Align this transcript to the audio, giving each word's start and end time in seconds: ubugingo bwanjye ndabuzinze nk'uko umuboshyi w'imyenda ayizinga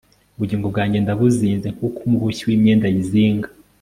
ubugingo 0.35 0.65
bwanjye 0.73 0.97
ndabuzinze 1.03 1.67
nk'uko 1.75 1.99
umuboshyi 2.07 2.43
w'imyenda 2.49 2.85
ayizinga 2.87 3.49